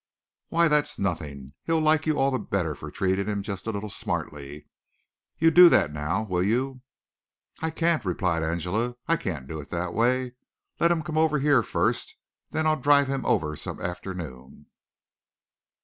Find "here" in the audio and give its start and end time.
11.37-11.61